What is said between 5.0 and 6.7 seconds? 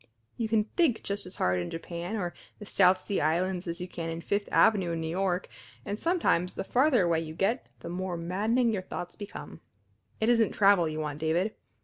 York, and sometimes the